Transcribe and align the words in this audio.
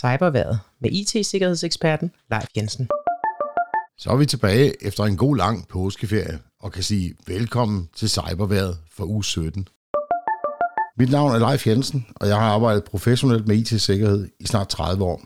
Cyberværet 0.00 0.58
med 0.80 0.90
IT-sikkerhedseksperten 0.92 2.10
Leif 2.30 2.46
Jensen. 2.56 2.88
Så 3.98 4.10
er 4.10 4.16
vi 4.16 4.26
tilbage 4.26 4.86
efter 4.86 5.04
en 5.04 5.16
god 5.16 5.36
lang 5.36 5.68
påskeferie 5.68 6.38
og 6.60 6.72
kan 6.72 6.82
sige 6.82 7.14
velkommen 7.26 7.88
til 7.96 8.10
Cyberværet 8.10 8.78
for 8.92 9.04
uge 9.04 9.24
17. 9.24 9.68
Mit 10.98 11.10
navn 11.10 11.32
er 11.32 11.38
Leif 11.38 11.66
Jensen, 11.66 12.06
og 12.16 12.28
jeg 12.28 12.36
har 12.36 12.42
arbejdet 12.42 12.84
professionelt 12.84 13.48
med 13.48 13.56
IT-sikkerhed 13.56 14.28
i 14.40 14.46
snart 14.46 14.68
30 14.68 15.04
år. 15.04 15.22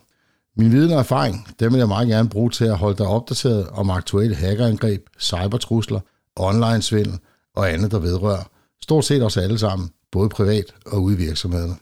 Min 0.57 0.73
viden 0.73 0.93
og 0.93 0.98
erfaring, 0.98 1.48
dem 1.61 1.72
vil 1.72 1.79
jeg 1.79 1.88
meget 1.88 2.09
gerne 2.09 2.29
bruge 2.29 2.50
til 2.50 2.64
at 2.64 2.77
holde 2.77 2.98
dig 2.98 3.06
opdateret 3.06 3.68
om 3.68 3.91
aktuelle 3.91 4.36
hackerangreb, 4.36 5.06
cybertrusler, 5.20 6.00
online-svindel 6.36 7.18
og 7.56 7.72
andet, 7.72 7.91
der 7.91 7.98
vedrører 7.98 8.50
stort 8.82 9.04
set 9.04 9.22
os 9.22 9.36
alle 9.36 9.59
sammen, 9.59 9.91
både 10.12 10.29
privat 10.29 10.75
og 10.86 11.02
ude 11.02 11.14
i 11.14 11.18
virksomhederne. 11.18 11.77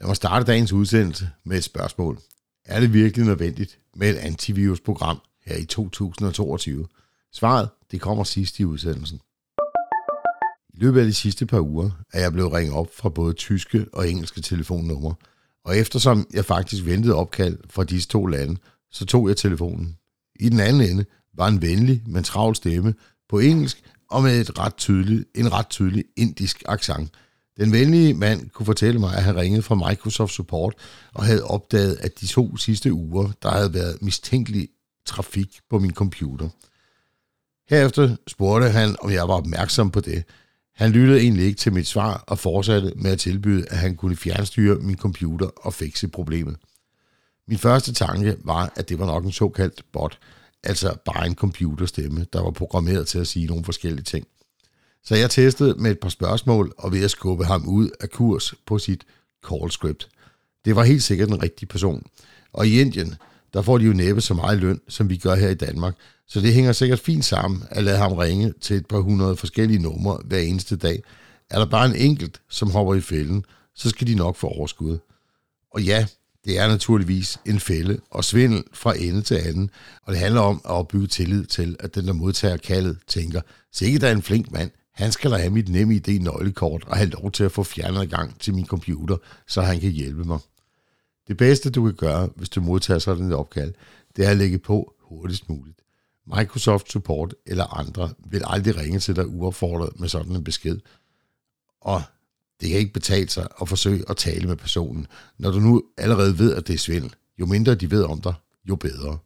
Lad 0.00 0.08
mig 0.08 0.16
starte 0.16 0.44
dagens 0.44 0.72
udsendelse 0.72 1.30
med 1.44 1.58
et 1.58 1.64
spørgsmål. 1.64 2.18
Er 2.64 2.80
det 2.80 2.92
virkelig 2.92 3.26
nødvendigt 3.26 3.78
med 3.96 4.10
et 4.10 4.16
antivirusprogram 4.16 5.20
her 5.46 5.56
i 5.56 5.64
2022? 5.64 6.86
Svaret, 7.32 7.68
det 7.90 8.00
kommer 8.00 8.24
sidst 8.24 8.60
i 8.60 8.64
udsendelsen. 8.64 9.20
I 10.74 10.78
løbet 10.78 11.00
af 11.00 11.06
de 11.06 11.14
sidste 11.14 11.46
par 11.46 11.60
uger 11.60 11.90
er 12.12 12.20
jeg 12.20 12.32
blevet 12.32 12.52
ringet 12.52 12.74
op 12.74 12.88
fra 12.94 13.08
både 13.08 13.34
tyske 13.34 13.86
og 13.92 14.10
engelske 14.10 14.40
telefonnumre, 14.40 15.14
og 15.64 15.76
eftersom 15.76 16.26
jeg 16.32 16.44
faktisk 16.44 16.84
ventede 16.84 17.14
opkald 17.14 17.58
fra 17.70 17.84
disse 17.84 18.08
to 18.08 18.26
lande, 18.26 18.56
så 18.90 19.06
tog 19.06 19.28
jeg 19.28 19.36
telefonen. 19.36 19.96
I 20.40 20.48
den 20.48 20.60
anden 20.60 20.90
ende 20.90 21.04
var 21.34 21.48
en 21.48 21.62
venlig, 21.62 22.02
men 22.06 22.24
travl 22.24 22.56
stemme 22.56 22.94
på 23.28 23.38
engelsk 23.38 23.82
og 24.10 24.22
med 24.22 24.40
et 24.40 24.58
ret 24.58 24.76
tydeligt, 24.76 25.24
en 25.34 25.52
ret 25.52 25.68
tydelig 25.68 26.04
indisk 26.16 26.62
accent. 26.66 27.10
Den 27.60 27.72
venlige 27.72 28.14
mand 28.14 28.50
kunne 28.50 28.66
fortælle 28.66 29.00
mig, 29.00 29.16
at 29.16 29.22
han 29.22 29.36
ringede 29.36 29.62
fra 29.62 29.88
Microsoft 29.88 30.32
Support 30.32 30.74
og 31.14 31.24
havde 31.24 31.44
opdaget, 31.44 31.96
at 32.00 32.20
de 32.20 32.26
to 32.26 32.56
sidste 32.56 32.92
uger, 32.92 33.30
der 33.42 33.50
havde 33.50 33.74
været 33.74 34.02
mistænkelig 34.02 34.68
trafik 35.06 35.58
på 35.70 35.78
min 35.78 35.94
computer. 35.94 36.48
Herefter 37.68 38.16
spurgte 38.26 38.70
han, 38.70 38.96
om 39.00 39.10
jeg 39.10 39.28
var 39.28 39.34
opmærksom 39.34 39.90
på 39.90 40.00
det. 40.00 40.24
Han 40.74 40.90
lyttede 40.90 41.20
egentlig 41.20 41.44
ikke 41.44 41.58
til 41.58 41.72
mit 41.72 41.86
svar 41.86 42.24
og 42.26 42.38
fortsatte 42.38 42.92
med 42.96 43.10
at 43.10 43.18
tilbyde, 43.18 43.66
at 43.68 43.78
han 43.78 43.96
kunne 43.96 44.16
fjernstyre 44.16 44.74
min 44.74 44.96
computer 44.96 45.46
og 45.56 45.74
fikse 45.74 46.08
problemet. 46.08 46.56
Min 47.48 47.58
første 47.58 47.92
tanke 47.92 48.36
var, 48.44 48.72
at 48.76 48.88
det 48.88 48.98
var 48.98 49.06
nok 49.06 49.24
en 49.24 49.32
såkaldt 49.32 49.84
bot, 49.92 50.18
altså 50.62 50.96
bare 51.04 51.26
en 51.26 51.34
computerstemme, 51.34 52.26
der 52.32 52.42
var 52.42 52.50
programmeret 52.50 53.08
til 53.08 53.18
at 53.18 53.26
sige 53.26 53.46
nogle 53.46 53.64
forskellige 53.64 54.04
ting. 54.04 54.26
Så 55.04 55.14
jeg 55.16 55.30
testede 55.30 55.74
med 55.78 55.90
et 55.90 55.98
par 55.98 56.08
spørgsmål 56.08 56.72
og 56.78 56.92
ved 56.92 57.04
at 57.04 57.10
skubbe 57.10 57.44
ham 57.44 57.68
ud 57.68 57.90
af 58.00 58.10
kurs 58.10 58.54
på 58.66 58.78
sit 58.78 59.04
call 59.48 59.70
script. 59.70 60.08
Det 60.64 60.76
var 60.76 60.84
helt 60.84 61.02
sikkert 61.02 61.28
en 61.28 61.42
rigtig 61.42 61.68
person. 61.68 62.06
Og 62.52 62.66
i 62.66 62.80
Indien, 62.80 63.14
der 63.52 63.62
får 63.62 63.78
de 63.78 63.84
jo 63.84 63.92
næppe 63.92 64.20
så 64.20 64.34
meget 64.34 64.58
løn, 64.58 64.80
som 64.88 65.10
vi 65.10 65.16
gør 65.16 65.34
her 65.34 65.48
i 65.48 65.54
Danmark. 65.54 65.94
Så 66.26 66.40
det 66.40 66.54
hænger 66.54 66.72
sikkert 66.72 66.98
fint 66.98 67.24
sammen 67.24 67.62
at 67.70 67.84
lade 67.84 67.96
ham 67.96 68.12
ringe 68.12 68.52
til 68.60 68.76
et 68.76 68.86
par 68.86 68.98
hundrede 68.98 69.36
forskellige 69.36 69.82
numre 69.82 70.18
hver 70.24 70.38
eneste 70.38 70.76
dag. 70.76 71.02
Er 71.50 71.58
der 71.58 71.66
bare 71.66 71.86
en 71.86 71.96
enkelt, 71.96 72.40
som 72.48 72.70
hopper 72.70 72.94
i 72.94 73.00
fælden, 73.00 73.44
så 73.74 73.88
skal 73.88 74.06
de 74.06 74.14
nok 74.14 74.36
få 74.36 74.46
overskud. 74.46 74.98
Og 75.74 75.82
ja, 75.82 76.06
det 76.44 76.58
er 76.58 76.68
naturligvis 76.68 77.38
en 77.46 77.60
fælde 77.60 78.00
og 78.10 78.24
svindel 78.24 78.64
fra 78.72 78.94
ende 78.98 79.22
til 79.22 79.34
anden, 79.34 79.70
og 80.02 80.12
det 80.12 80.20
handler 80.20 80.40
om 80.40 80.60
at 80.64 80.70
opbygge 80.70 81.06
tillid 81.06 81.44
til, 81.44 81.76
at 81.80 81.94
den, 81.94 82.06
der 82.06 82.12
modtager 82.12 82.56
kaldet, 82.56 82.98
tænker, 83.06 83.40
sikkert 83.72 84.02
er 84.02 84.12
en 84.12 84.22
flink 84.22 84.52
mand, 84.52 84.70
han 84.92 85.12
skal 85.12 85.30
da 85.30 85.36
have 85.36 85.50
mit 85.50 85.68
nemme 85.68 85.94
ID 85.94 86.20
nøglekort 86.20 86.84
og 86.84 86.96
have 86.96 87.10
lov 87.10 87.32
til 87.32 87.44
at 87.44 87.52
få 87.52 87.62
fjernet 87.62 88.10
gang 88.10 88.40
til 88.40 88.54
min 88.54 88.66
computer, 88.66 89.16
så 89.46 89.62
han 89.62 89.80
kan 89.80 89.90
hjælpe 89.90 90.24
mig. 90.24 90.38
Det 91.28 91.36
bedste, 91.36 91.70
du 91.70 91.84
kan 91.84 91.94
gøre, 91.94 92.28
hvis 92.36 92.48
du 92.48 92.60
modtager 92.60 92.98
sådan 92.98 93.26
et 93.26 93.34
opkald, 93.34 93.74
det 94.16 94.26
er 94.26 94.30
at 94.30 94.36
lægge 94.36 94.58
på 94.58 94.94
hurtigst 95.00 95.48
muligt. 95.48 95.78
Microsoft 96.36 96.92
Support 96.92 97.34
eller 97.46 97.78
andre 97.78 98.10
vil 98.30 98.42
aldrig 98.46 98.76
ringe 98.76 98.98
til 98.98 99.16
dig 99.16 99.26
uopfordret 99.26 100.00
med 100.00 100.08
sådan 100.08 100.36
en 100.36 100.44
besked. 100.44 100.78
Og 101.80 102.02
det 102.60 102.68
kan 102.68 102.78
ikke 102.78 102.92
betale 102.92 103.28
sig 103.28 103.48
at 103.60 103.68
forsøge 103.68 104.04
at 104.08 104.16
tale 104.16 104.46
med 104.46 104.56
personen, 104.56 105.06
når 105.38 105.50
du 105.50 105.60
nu 105.60 105.82
allerede 105.96 106.38
ved, 106.38 106.54
at 106.54 106.66
det 106.66 106.74
er 106.74 106.78
svindel. 106.78 107.14
Jo 107.38 107.46
mindre 107.46 107.74
de 107.74 107.90
ved 107.90 108.04
om 108.04 108.20
dig, 108.20 108.34
jo 108.68 108.76
bedre. 108.76 109.18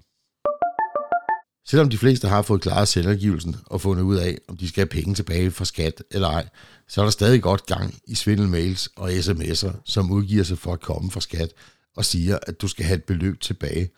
Selvom 1.66 1.91
de 1.91 1.98
fleste 1.98 2.28
har 2.28 2.42
fået 2.42 2.60
klaret 2.60 2.88
selvangivelsen 2.88 3.56
og 3.66 3.80
fundet 3.80 4.02
ud 4.02 4.16
af, 4.16 4.38
om 4.48 4.56
de 4.56 4.69
skal 4.69 4.80
have 4.80 5.02
penge 5.02 5.14
tilbage 5.14 5.50
fra 5.50 5.64
skat 5.64 6.02
eller 6.10 6.28
ej, 6.28 6.48
så 6.88 7.00
er 7.00 7.04
der 7.04 7.10
stadig 7.10 7.42
godt 7.42 7.66
gang 7.66 7.94
i 8.06 8.14
svindelmails 8.14 8.88
og 8.97 9.10
sms'er, 9.10 9.72
som 9.84 10.10
udgiver 10.10 10.44
sig 10.44 10.58
for 10.58 10.72
at 10.72 10.80
komme 10.80 11.10
fra 11.10 11.20
skat 11.20 11.52
og 11.97 12.04
siger, 12.04 12.38
at 12.47 12.60
du 12.60 12.69
skal 12.69 12.84
have 12.84 12.97
et 12.97 13.04
beløb 13.04 13.41
tilbage. 13.41 13.91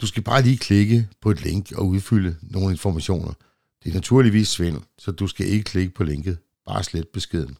Du 0.00 0.06
skal 0.06 0.22
bare 0.22 0.42
lige 0.42 0.58
klikke 0.58 1.08
på 1.20 1.30
et 1.30 1.42
link 1.42 1.72
og 1.72 1.86
udfylde 1.86 2.36
nogle 2.42 2.70
informationer. 2.70 3.32
Det 3.84 3.90
er 3.90 3.94
naturligvis 3.94 4.48
svindel, 4.48 4.82
så 4.98 5.10
du 5.10 5.26
skal 5.26 5.46
ikke 5.46 5.64
klikke 5.64 5.94
på 5.94 6.04
linket, 6.04 6.38
bare 6.66 6.84
slet 6.84 7.08
beskeden. 7.08 7.56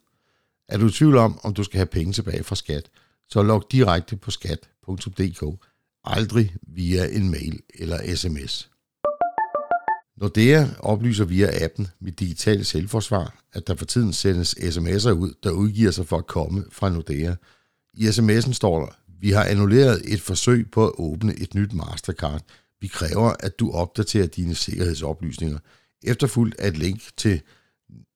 Er 0.69 0.79
du 0.79 0.87
i 0.87 0.91
tvivl 0.91 1.17
om, 1.17 1.41
om 1.43 1.55
du 1.55 1.65
skal 1.65 1.79
have 1.79 1.87
penge 1.87 2.13
tilbage 2.13 2.45
fra 2.45 2.57
skat, 2.57 2.91
så 3.29 3.43
log 3.43 3.67
direkte 3.73 4.17
på 4.17 4.31
skat.dk, 4.31 5.65
aldrig 6.05 6.55
via 6.63 7.17
en 7.17 7.31
mail 7.31 7.61
eller 7.75 8.17
sms. 8.17 8.71
Nordea 10.21 10.67
oplyser 10.79 11.25
via 11.25 11.65
appen 11.65 11.89
Mit 12.01 12.21
Digitale 12.21 12.65
Selvforsvar, 12.65 13.45
at 13.53 13.67
der 13.67 13.75
for 13.75 13.85
tiden 13.85 14.13
sendes 14.13 14.55
sms'er 14.55 15.11
ud, 15.11 15.35
der 15.43 15.51
udgiver 15.51 15.91
sig 15.91 16.07
for 16.07 16.19
at 16.19 16.27
komme 16.27 16.65
fra 16.73 16.89
Nordea. 16.89 17.35
I 17.95 18.07
sms'en 18.07 18.53
står 18.53 18.81
der, 18.81 18.89
vi 19.21 19.31
har 19.31 19.45
annulleret 19.45 20.13
et 20.13 20.21
forsøg 20.21 20.71
på 20.71 20.87
at 20.87 20.93
åbne 20.99 21.35
et 21.35 21.55
nyt 21.55 21.73
Mastercard. 21.73 22.43
Vi 22.81 22.87
kræver, 22.87 23.33
at 23.41 23.59
du 23.59 23.73
opdaterer 23.73 24.27
dine 24.27 24.55
sikkerhedsoplysninger. 24.55 25.59
Efterfulgt 26.03 26.61
af 26.61 26.69
et 26.69 26.77
link 26.77 27.03
til 27.17 27.41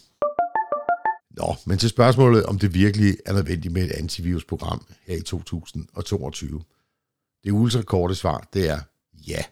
Nå, 1.38 1.56
men 1.66 1.78
til 1.78 1.90
spørgsmålet, 1.90 2.46
om 2.46 2.60
det 2.60 2.74
virkelig 2.74 3.18
er 3.26 3.34
nødvendigt 3.34 3.74
med 3.74 3.84
et 3.84 3.92
antivirusprogram 3.92 4.86
her 5.08 5.16
i 5.16 5.22
2022. 5.22 6.64
Det 7.44 7.52
ultrakorte 7.52 8.16
svar, 8.16 8.48
det 8.54 8.70
er 8.70 8.80
ja. 9.28 9.44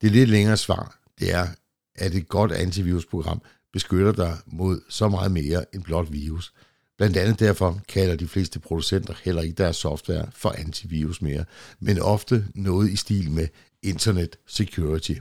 Det 0.00 0.12
lidt 0.12 0.30
længere 0.30 0.56
svar, 0.56 0.98
det 1.18 1.34
er, 1.34 1.46
at 1.94 2.14
et 2.14 2.28
godt 2.28 2.52
antivirusprogram 2.52 3.42
beskytter 3.72 4.12
dig 4.12 4.36
mod 4.46 4.80
så 4.88 5.08
meget 5.08 5.32
mere 5.32 5.74
end 5.74 5.82
blot 5.82 6.12
virus. 6.12 6.54
Blandt 6.98 7.16
andet 7.16 7.40
derfor 7.40 7.80
kalder 7.88 8.16
de 8.16 8.28
fleste 8.28 8.60
producenter 8.60 9.14
heller 9.24 9.42
ikke 9.42 9.54
deres 9.54 9.76
software 9.76 10.30
for 10.32 10.54
antivirus 10.58 11.22
mere, 11.22 11.44
men 11.80 11.98
ofte 11.98 12.44
noget 12.54 12.90
i 12.90 12.96
stil 12.96 13.30
med 13.30 13.48
Internet 13.82 14.38
Security. 14.46 15.14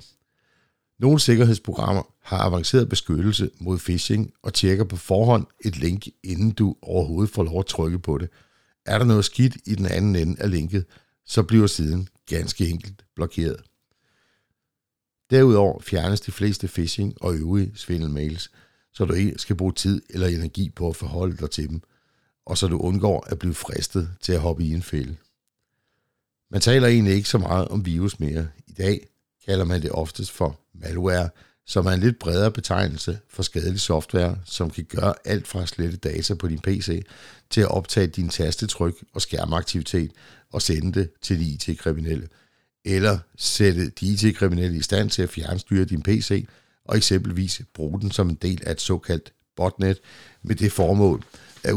Nogle 1.00 1.20
sikkerhedsprogrammer 1.20 2.14
har 2.24 2.38
avanceret 2.38 2.90
beskyttelse 2.90 3.50
mod 3.60 3.78
phishing 3.78 4.34
og 4.44 4.54
tjekker 4.54 4.84
på 4.84 4.96
forhånd 4.96 5.46
et 5.66 5.78
link, 5.78 6.08
inden 6.24 6.52
du 6.52 6.76
overhovedet 6.82 7.34
får 7.34 7.44
lov 7.44 7.60
at 7.60 7.66
trykke 7.66 8.00
på 8.00 8.18
det. 8.18 8.30
Er 8.86 8.98
der 8.98 9.06
noget 9.06 9.26
skidt 9.26 9.58
i 9.66 9.76
den 9.76 9.86
anden 9.86 10.16
ende 10.16 10.42
af 10.42 10.52
linket, 10.52 10.86
så 11.26 11.44
bliver 11.44 11.68
siden 11.68 12.10
ganske 12.30 12.68
enkelt 12.68 13.06
blokeret. 13.16 13.62
Derudover 15.30 15.82
fjernes 15.82 16.22
de 16.22 16.32
fleste 16.32 16.68
phishing 16.68 17.14
og 17.22 17.36
øvrige 17.36 17.72
svindelmails, 17.76 18.52
så 18.98 19.06
du 19.06 19.14
ikke 19.14 19.34
skal 19.38 19.56
bruge 19.56 19.74
tid 19.74 20.02
eller 20.10 20.28
energi 20.28 20.70
på 20.70 20.90
at 20.90 20.96
forholde 20.96 21.38
dig 21.38 21.50
til 21.52 21.70
dem, 21.70 21.82
og 22.46 22.58
så 22.58 22.68
du 22.68 22.78
undgår 22.78 23.28
at 23.30 23.40
blive 23.40 23.54
fristet 23.54 24.10
til 24.22 24.34
at 24.34 24.40
hoppe 24.40 24.64
i 24.64 24.74
en 24.74 24.82
fælde. 24.82 25.16
Man 26.52 26.62
taler 26.62 26.88
egentlig 26.88 27.14
ikke 27.14 27.30
så 27.30 27.38
meget 27.38 27.68
om 27.68 27.86
virus 27.86 28.20
mere. 28.20 28.48
I 28.68 28.72
dag 28.72 29.08
kalder 29.46 29.66
man 29.66 29.82
det 29.82 29.92
oftest 29.92 30.32
for 30.32 30.60
malware, 30.74 31.30
som 31.66 31.86
er 31.86 31.92
en 31.92 32.00
lidt 32.00 32.20
bredere 32.20 32.52
betegnelse 32.52 33.20
for 33.30 33.44
skadelig 33.44 33.80
software, 33.80 34.38
som 34.46 34.70
kan 34.70 34.84
gøre 34.84 35.14
alt 35.26 35.48
fra 35.48 35.62
at 35.62 35.70
slette 35.70 35.98
data 35.98 36.36
på 36.36 36.48
din 36.48 36.60
PC 36.60 37.06
til 37.50 37.62
at 37.62 37.72
optage 37.72 38.08
din 38.08 38.30
tastetryk 38.30 38.96
og 39.14 39.22
skærmaktivitet 39.22 40.12
og 40.52 40.62
sende 40.62 41.00
det 41.00 41.10
til 41.22 41.40
de 41.40 41.46
IT-kriminelle. 41.46 42.28
Eller 42.86 43.20
sætte 43.36 43.90
de 43.90 44.06
IT-kriminelle 44.06 44.78
i 44.78 44.82
stand 44.82 45.10
til 45.10 45.22
at 45.22 45.30
fjernstyre 45.30 45.86
din 45.86 46.02
PC 46.04 46.48
og 46.88 46.98
eksempelvis 46.98 47.62
bruge 47.74 48.02
den 48.02 48.12
som 48.12 48.30
en 48.30 48.36
del 48.36 48.64
af 48.66 48.72
et 48.72 48.82
såkaldt 48.82 49.34
botnet 49.56 49.98
med 50.44 50.56
det 50.56 50.72
formål 50.72 51.24
at 51.64 51.74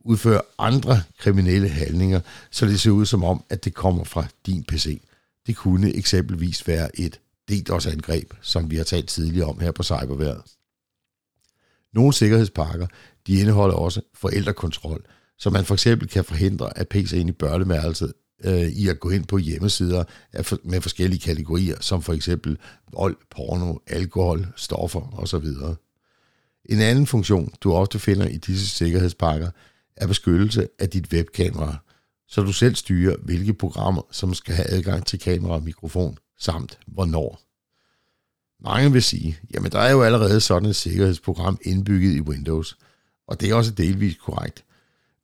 udføre 0.00 0.40
andre 0.58 1.02
kriminelle 1.18 1.68
handlinger, 1.68 2.20
så 2.50 2.66
det 2.66 2.80
ser 2.80 2.90
ud 2.90 3.06
som 3.06 3.24
om, 3.24 3.44
at 3.50 3.64
det 3.64 3.74
kommer 3.74 4.04
fra 4.04 4.26
din 4.46 4.64
PC. 4.64 5.00
Det 5.46 5.56
kunne 5.56 5.94
eksempelvis 5.94 6.68
være 6.68 7.00
et 7.00 7.20
DDoS-angreb, 7.50 8.32
som 8.40 8.70
vi 8.70 8.76
har 8.76 8.84
talt 8.84 9.08
tidligere 9.08 9.48
om 9.48 9.60
her 9.60 9.70
på 9.70 9.82
cyberværet. 9.82 10.42
Nogle 11.92 12.12
sikkerhedspakker 12.12 12.86
de 13.26 13.40
indeholder 13.40 13.74
også 13.74 14.00
forældrekontrol, 14.14 15.04
så 15.38 15.50
man 15.50 15.64
for 15.64 15.74
eksempel 15.74 16.08
kan 16.08 16.24
forhindre, 16.24 16.78
at 16.78 16.94
PC'en 16.94 17.28
i 17.28 17.32
børneværelset 17.32 18.12
øh, 18.44 18.68
i 18.68 18.88
at 18.88 19.00
gå 19.00 19.10
ind 19.10 19.24
på 19.24 19.38
hjemmesider 19.38 20.04
med 20.64 20.80
forskellige 20.80 21.20
kategorier, 21.20 21.76
som 21.80 22.02
for 22.02 22.12
eksempel 22.12 22.58
vold, 22.92 23.16
porno, 23.30 23.74
alkohol, 23.86 24.46
stoffer 24.56 25.18
osv. 25.18 25.46
En 26.64 26.80
anden 26.80 27.06
funktion, 27.06 27.52
du 27.60 27.72
ofte 27.72 27.98
finder 27.98 28.26
i 28.26 28.36
disse 28.36 28.68
sikkerhedspakker, 28.68 29.50
er 29.96 30.06
beskyttelse 30.06 30.68
af 30.78 30.90
dit 30.90 31.12
webkamera, 31.12 31.76
så 32.28 32.42
du 32.42 32.52
selv 32.52 32.74
styrer, 32.74 33.16
hvilke 33.22 33.54
programmer, 33.54 34.02
som 34.10 34.34
skal 34.34 34.54
have 34.54 34.70
adgang 34.70 35.06
til 35.06 35.18
kamera 35.18 35.54
og 35.54 35.62
mikrofon, 35.62 36.18
samt 36.38 36.78
hvornår. 36.86 37.40
Mange 38.64 38.92
vil 38.92 39.02
sige, 39.02 39.38
jamen 39.54 39.72
der 39.72 39.78
er 39.78 39.90
jo 39.90 40.02
allerede 40.02 40.40
sådan 40.40 40.68
et 40.68 40.76
sikkerhedsprogram 40.76 41.58
indbygget 41.62 42.16
i 42.16 42.20
Windows, 42.20 42.78
og 43.26 43.40
det 43.40 43.50
er 43.50 43.54
også 43.54 43.70
delvis 43.70 44.16
korrekt. 44.16 44.64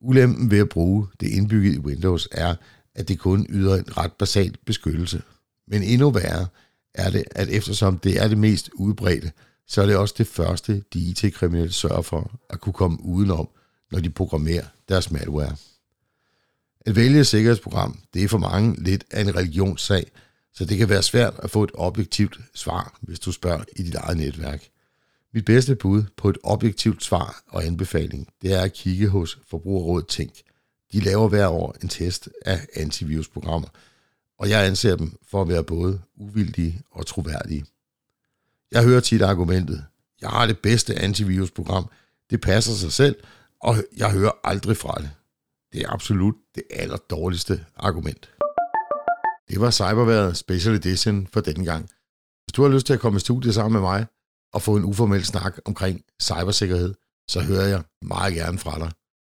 Ulempen 0.01 0.51
ved 0.51 0.59
at 0.59 0.69
bruge 0.69 1.07
det 1.19 1.27
indbygget 1.27 1.75
i 1.75 1.79
Windows 1.79 2.27
er, 2.31 2.55
at 2.99 3.07
det 3.07 3.19
kun 3.19 3.45
yder 3.49 3.75
en 3.75 3.97
ret 3.97 4.13
basal 4.13 4.55
beskyttelse. 4.65 5.21
Men 5.67 5.83
endnu 5.83 6.09
værre 6.09 6.47
er 6.93 7.09
det, 7.09 7.23
at 7.31 7.49
eftersom 7.49 7.99
det 7.99 8.21
er 8.21 8.27
det 8.27 8.37
mest 8.37 8.69
udbredte, 8.73 9.31
så 9.67 9.81
er 9.81 9.85
det 9.85 9.97
også 9.97 10.15
det 10.17 10.27
første, 10.27 10.83
de 10.93 10.99
IT-kriminelle 10.99 11.71
sørger 11.71 12.01
for 12.01 12.31
at 12.49 12.61
kunne 12.61 12.73
komme 12.73 12.97
udenom, 13.01 13.49
når 13.91 13.99
de 13.99 14.09
programmerer 14.09 14.65
deres 14.89 15.11
malware. 15.11 15.55
At 16.85 16.95
vælge 16.95 17.19
et 17.19 17.27
sikkerhedsprogram, 17.27 17.99
det 18.13 18.23
er 18.23 18.27
for 18.27 18.37
mange 18.37 18.83
lidt 18.83 19.03
af 19.11 19.21
en 19.21 19.35
religionssag, 19.35 20.11
så 20.53 20.65
det 20.65 20.77
kan 20.77 20.89
være 20.89 21.03
svært 21.03 21.33
at 21.43 21.51
få 21.51 21.63
et 21.63 21.71
objektivt 21.73 22.39
svar, 22.55 22.97
hvis 23.01 23.19
du 23.19 23.31
spørger 23.31 23.63
i 23.75 23.83
dit 23.83 23.95
eget 23.95 24.17
netværk. 24.17 24.67
Mit 25.33 25.45
bedste 25.45 25.75
bud 25.75 26.03
på 26.17 26.29
et 26.29 26.37
objektivt 26.43 27.03
svar 27.03 27.43
og 27.47 27.65
anbefaling, 27.65 28.27
det 28.41 28.53
er 28.53 28.61
at 28.61 28.73
kigge 28.73 29.07
hos 29.07 29.39
Forbrugerrådet 29.47 30.07
Tænk. 30.07 30.33
De 30.91 30.99
laver 30.99 31.27
hver 31.27 31.47
år 31.47 31.75
en 31.81 31.89
test 31.89 32.29
af 32.45 32.67
antivirusprogrammer, 32.75 33.67
og 34.39 34.49
jeg 34.49 34.65
anser 34.65 34.95
dem 34.95 35.17
for 35.27 35.41
at 35.41 35.47
være 35.47 35.63
både 35.63 36.01
uvildige 36.15 36.81
og 36.91 37.05
troværdige. 37.05 37.65
Jeg 38.71 38.83
hører 38.83 38.99
tit 38.99 39.21
argumentet, 39.21 39.85
jeg 40.21 40.29
har 40.29 40.45
det 40.45 40.59
bedste 40.59 40.95
antivirusprogram, 40.95 41.89
det 42.29 42.41
passer 42.41 42.73
sig 42.73 42.91
selv, 42.91 43.15
og 43.61 43.75
jeg 43.97 44.11
hører 44.11 44.31
aldrig 44.43 44.77
fra 44.77 44.95
det. 45.01 45.11
Det 45.73 45.81
er 45.81 45.89
absolut 45.89 46.35
det 46.55 46.63
aller 46.69 46.97
dårligste 46.97 47.65
argument. 47.75 48.29
Det 49.49 49.61
var 49.61 49.71
Cyberværet 49.71 50.37
Special 50.37 50.75
Edition 50.75 51.27
for 51.27 51.41
denne 51.41 51.65
gang. 51.65 51.89
Hvis 52.45 52.53
du 52.53 52.61
har 52.61 52.69
lyst 52.69 52.85
til 52.85 52.93
at 52.93 52.99
komme 52.99 53.17
i 53.17 53.19
studiet 53.19 53.53
sammen 53.53 53.73
med 53.73 53.81
mig 53.81 54.05
og 54.53 54.61
få 54.61 54.75
en 54.75 54.83
uformel 54.83 55.25
snak 55.25 55.57
omkring 55.65 56.01
cybersikkerhed, 56.21 56.93
så 57.27 57.41
hører 57.41 57.67
jeg 57.67 57.83
meget 58.01 58.33
gerne 58.33 58.57
fra 58.57 58.79
dig. 58.79 58.91